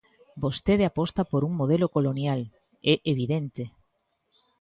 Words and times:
Vostede 0.43 0.83
aposta 0.87 1.21
por 1.31 1.41
un 1.47 1.53
modelo 1.59 1.87
colonial, 1.95 2.41
é 2.91 2.95
evidente. 3.13 3.63